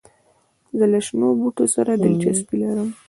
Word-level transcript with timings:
زه 0.77 0.85
له 0.91 0.99
شنو 1.05 1.27
بوټو 1.39 1.65
سره 1.75 1.91
دلچسپي 2.03 2.55
لرم. 2.63 2.89